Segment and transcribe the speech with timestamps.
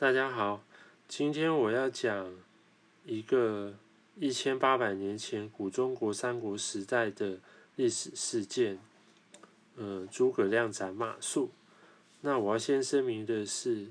[0.00, 0.62] 大家好，
[1.08, 2.32] 今天我要讲
[3.04, 3.74] 一个
[4.14, 7.40] 一千八百年前古中国三国时代的
[7.74, 8.78] 历史事件，
[9.74, 11.48] 呃，诸葛亮斩马谡。
[12.20, 13.88] 那我要先声明的是，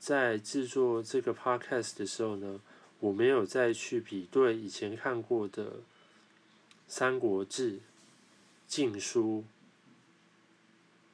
[0.00, 2.60] 在制作这个 podcast 的时候呢，
[2.98, 5.66] 我没有再去比对以前看过的
[6.88, 7.74] 《三国志》
[8.66, 9.38] 《晋书》。《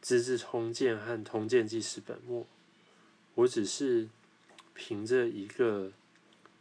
[0.00, 2.40] 资治通鉴》和《通鉴纪事本末》，
[3.36, 4.08] 我只是
[4.74, 5.92] 凭着一个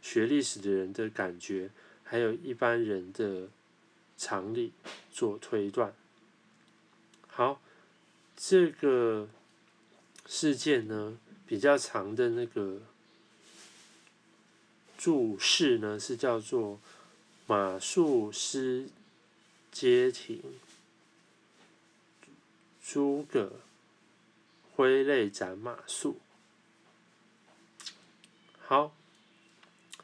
[0.00, 1.70] 学历史的人的感觉，
[2.04, 3.48] 还有一般人的
[4.16, 4.72] 常理
[5.12, 5.92] 做推断。
[7.26, 7.60] 好，
[8.36, 9.28] 这个
[10.26, 12.80] 事件呢，比较长的那个
[14.96, 16.80] 注释呢，是叫做
[17.46, 18.88] “马谡失
[19.72, 20.42] 街亭”。
[22.82, 23.52] 诸葛
[24.74, 26.14] 挥泪斩马谡，
[28.68, 28.92] 好，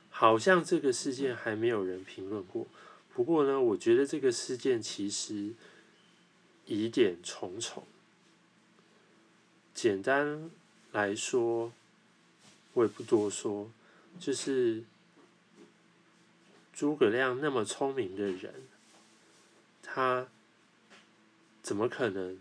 [0.09, 2.65] 好像这个事件还没有人评论过。
[3.13, 5.53] 不过呢，我觉得这个事件其实
[6.67, 7.83] 疑点重重。
[9.75, 10.49] 简单
[10.93, 11.73] 来说，
[12.75, 13.69] 我也不多说，
[14.21, 14.85] 就是
[16.73, 18.55] 诸葛亮那么聪明的人，
[19.83, 20.29] 他
[21.65, 22.39] 怎么可能？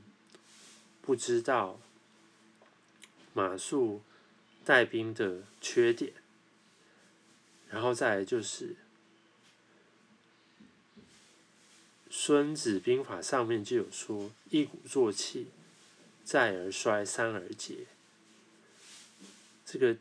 [1.01, 1.79] 不知道
[3.33, 4.01] 马谡
[4.63, 6.13] 带兵的缺点，
[7.69, 8.67] 然后再来就是
[12.09, 15.47] 《孙子兵法》上面就有说：“一鼓作气，
[16.23, 17.87] 再而衰，三而竭。”
[19.65, 19.95] 这个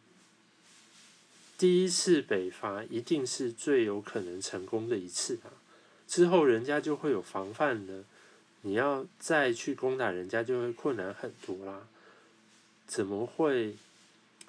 [1.57, 5.53] 第一次北伐一定是最有可能成功的一次啊！
[6.09, 8.05] 之后人家就会有防范了。
[8.63, 11.87] 你要再去攻打人家，就会困难很多啦。
[12.87, 13.77] 怎么会，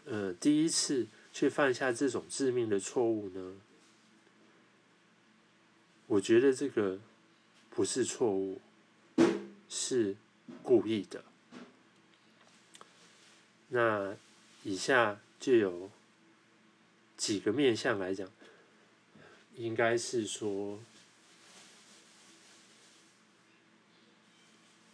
[0.06, 3.56] 呃，第一次去犯下这种致命的错误呢？
[6.08, 7.00] 我觉得这个
[7.70, 8.60] 不是错误，
[9.70, 10.16] 是
[10.64, 11.24] 故意的。
[13.70, 14.16] 那
[14.64, 15.90] 以下就有
[17.16, 18.30] 几个面向来讲，
[19.56, 20.80] 应该是说。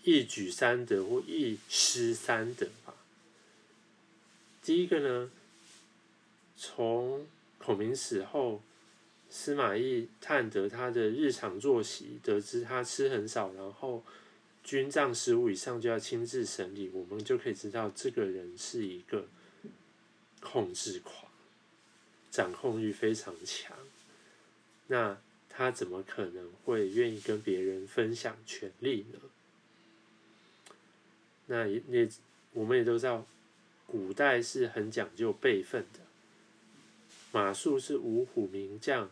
[0.03, 2.69] 一举三得或一失三得。
[4.67, 5.31] 第一个呢，
[6.57, 7.25] 从
[7.57, 8.61] 孔明死后，
[9.29, 14.03] 司马懿探得他的日常作息，得知他吃很少，然后
[14.65, 19.29] 军帐十五以上就要亲自审理，我们就可以知道这个人是一个
[20.41, 21.31] 控制狂，
[22.29, 23.73] 掌控欲非常强。
[24.87, 25.17] 那
[25.47, 29.19] 他怎么可能会愿意跟别人分享权力呢？
[31.45, 32.09] 那也也，
[32.51, 33.25] 我们也都知道，
[33.87, 36.01] 古代是很讲究辈分的。
[37.31, 39.09] 马谡是五虎名将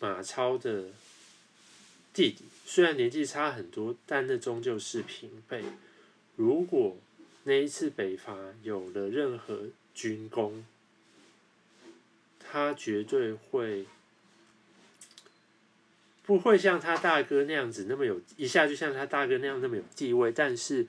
[0.00, 0.86] 马超的
[2.12, 5.62] 弟弟，虽然年纪差很多，但那终究是平辈。
[6.36, 6.96] 如果
[7.44, 10.66] 那一次北伐有了任何军功，
[12.40, 13.86] 他绝对会
[16.24, 20.88] 不会像他大哥那样子那么有一下就像他大哥那样那么有地位，但是。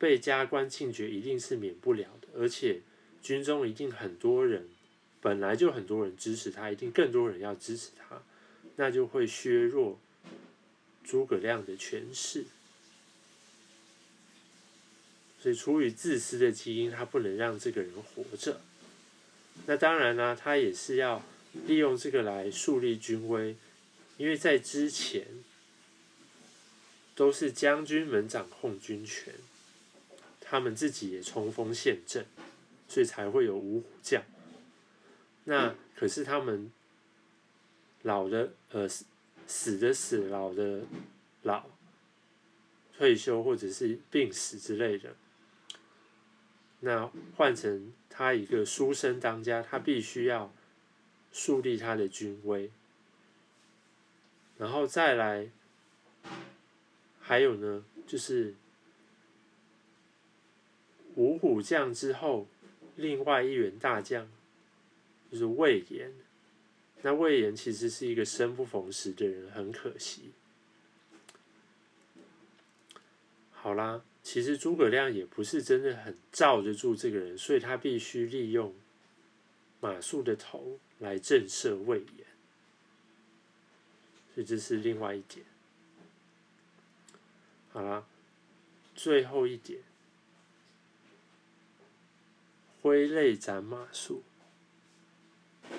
[0.00, 2.80] 被加官进爵一定是免不了的，而且
[3.22, 4.66] 军中一定很多人，
[5.20, 8.22] 本来就很多人支持他，一定更多人要支持他，
[8.76, 10.00] 那就会削弱
[11.04, 12.46] 诸葛亮的权势。
[15.38, 18.62] 所以出于自私的基因，他不能让这个人活着。
[19.66, 21.22] 那当然啦，他也是要
[21.66, 23.54] 利用这个来树立军威，
[24.16, 25.26] 因为在之前
[27.14, 29.34] 都是将军们掌控军权。
[30.50, 32.26] 他们自己也冲锋陷阵，
[32.88, 34.20] 所以才会有五虎将。
[35.44, 36.72] 那可是他们
[38.02, 38.88] 老的呃
[39.46, 40.80] 死的死，老的
[41.42, 41.66] 老，
[42.92, 45.14] 退休或者是病死之类的。
[46.80, 50.52] 那换成他一个书生当家，他必须要
[51.30, 52.72] 树立他的军威，
[54.58, 55.48] 然后再来，
[57.20, 58.56] 还有呢，就是。
[61.20, 62.48] 五虎将之后，
[62.96, 64.26] 另外一员大将
[65.30, 66.14] 就是魏延。
[67.02, 70.30] 那魏延其实是一个生不逢时的人，很可惜。
[73.52, 78.74] 好啦，其实诸葛亮也不是真的很罩得住这个人，所以他必须利用
[79.78, 82.26] 马谡的头来震慑魏延。
[84.34, 85.44] 所以这是另外一点。
[87.72, 88.06] 好啦，
[88.94, 89.82] 最后一点。
[92.82, 94.20] 挥泪斩马谡，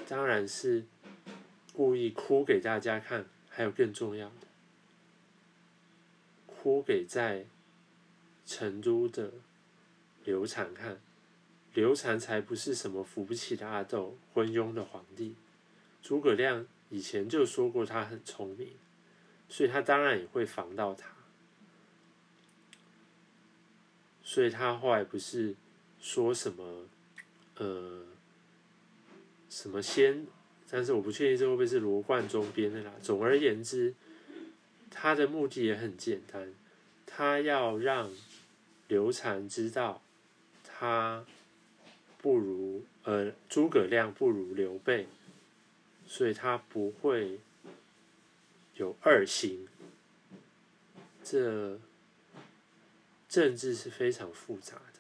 [0.07, 0.85] 当然是
[1.73, 3.25] 故意哭给大家看。
[3.53, 4.47] 还有更重要的，
[6.47, 7.45] 哭给在
[8.45, 9.33] 成都的
[10.23, 11.01] 刘禅看。
[11.73, 15.35] 刘禅才不是什么扶不起的阿斗、昏庸的皇帝。
[16.01, 18.69] 诸葛亮以前就说过他很聪明，
[19.49, 21.09] 所以他当然也会防到他。
[24.23, 25.55] 所以他后来不是
[26.01, 26.85] 说什么，
[27.55, 28.01] 呃，
[29.49, 30.25] 什么先，
[30.69, 32.91] 但是我不确定这会不会是罗贯中编的啦。
[33.01, 33.93] 总而言之，
[34.89, 36.53] 他的目的也很简单，
[37.05, 38.09] 他要让
[38.87, 40.01] 刘禅知道
[40.63, 41.23] 他
[42.17, 45.07] 不如呃诸葛亮不如刘备，
[46.07, 47.39] 所以他不会
[48.75, 49.67] 有二心。
[51.23, 51.79] 这。
[53.31, 54.99] 政治是非常复杂的，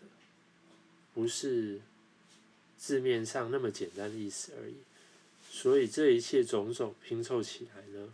[1.13, 1.79] 不是
[2.77, 4.75] 字面上那么简单的意思而已。
[5.49, 8.13] 所以这一切种种拼凑起来呢，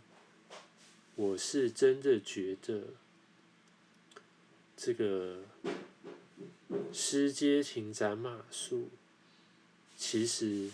[1.14, 2.84] 我是真的觉得
[4.76, 5.44] 这个
[6.92, 8.84] 诗街情斩马谡，
[9.96, 10.70] 其实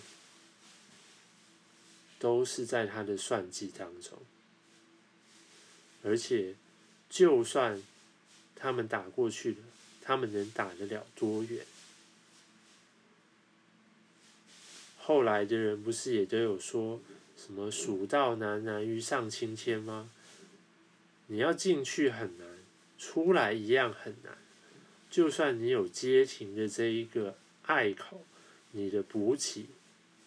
[2.19, 4.19] 都是在他的算计当中，
[6.03, 6.55] 而且
[7.09, 7.83] 就算。
[8.57, 9.59] 他们打过去了，
[10.01, 11.67] 他们能打得了多远？
[15.05, 17.01] 后来的人不是也都有说
[17.37, 20.11] 什么“蜀道难，难于上青天”吗？
[21.27, 22.47] 你要进去很难，
[22.99, 24.39] 出来一样很难。
[25.11, 27.37] 就算你有街亭的这一个
[27.67, 28.25] 隘口，
[28.71, 29.67] 你的补给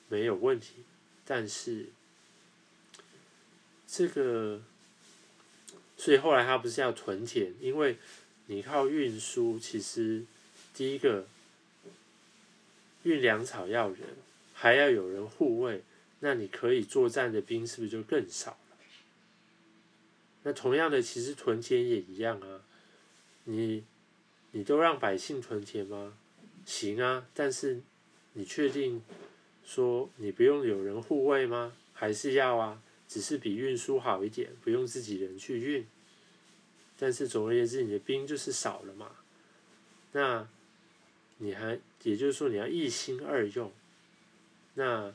[0.09, 0.83] 没有问题，
[1.25, 1.87] 但是
[3.87, 4.61] 这个，
[5.97, 7.97] 所以后来他不是要屯田，因为。
[8.49, 10.23] 你靠运输，其实
[10.73, 11.27] 第一个
[13.03, 13.99] 运粮草要人，
[14.59, 15.83] 还要有人护卫，
[16.21, 18.77] 那你可以作战的兵是不是就更少了？
[20.41, 22.63] 那同样的，其实屯田也一样啊。
[23.43, 23.83] 你
[24.53, 26.17] 你都让百姓屯田吗？
[26.65, 27.81] 行啊，但是
[28.33, 29.03] 你确定
[29.63, 31.77] 说你不用有人护卫吗？
[31.93, 32.81] 还是要啊？
[33.07, 35.85] 只是比运输好一点，不用自己人去运。
[36.97, 39.11] 但是总而言之，你的兵就是少了嘛。
[40.13, 40.49] 那
[41.37, 43.71] 你还，也就是说，你要一心二用。
[44.77, 45.11] 那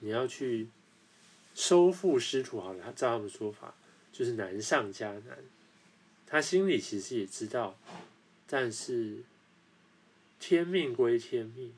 [0.00, 0.68] 你要去
[1.54, 3.74] 收复失土，好了，照他们说法，
[4.12, 5.38] 就是难上加难。
[6.26, 7.78] 他心里其实也知道，
[8.46, 9.24] 但是
[10.38, 11.72] 天命归天命，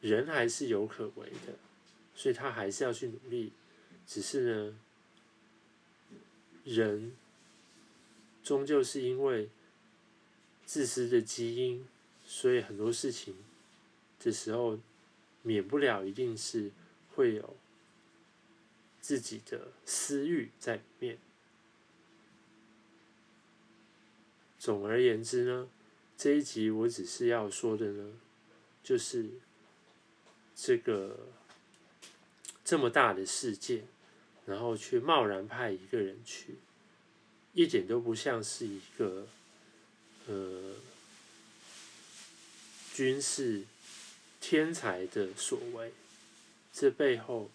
[0.00, 1.54] 人还是有可为的，
[2.14, 3.52] 所以他还是要去努力。
[4.06, 4.78] 只是呢，
[6.64, 7.16] 人。
[8.44, 9.48] 终究是因为
[10.66, 11.86] 自私的基因，
[12.26, 13.34] 所以很多事情
[14.20, 14.78] 的时候，
[15.44, 16.72] 免不了一定是
[17.14, 17.56] 会有
[19.00, 21.18] 自己的私欲在里面。
[24.58, 25.68] 总而言之呢，
[26.18, 28.12] 这一集我只是要说的呢，
[28.82, 29.28] 就是
[30.56, 31.28] 这个
[32.64, 33.86] 这么大的事件，
[34.46, 36.56] 然后却贸然派一个人去。
[37.52, 39.28] 一点都不像是一个，
[40.26, 40.74] 呃，
[42.92, 43.64] 军事
[44.46, 45.90] 天才的所为。
[46.70, 47.50] 这背后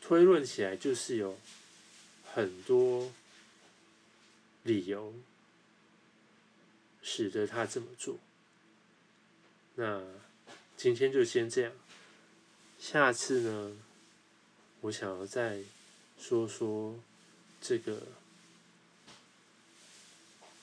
[0.00, 1.38] 推论起来，就是有
[2.32, 3.12] 很多
[4.62, 5.12] 理由
[7.02, 8.18] 使得他这么做。
[9.74, 10.02] 那
[10.78, 11.72] 今天就先这样，
[12.80, 13.76] 下次呢，
[14.80, 15.60] 我想要再
[16.18, 16.98] 说说
[17.60, 18.00] 这个。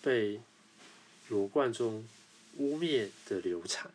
[0.03, 0.41] 被
[1.29, 2.05] 罗贯中
[2.57, 3.89] 污蔑的流产。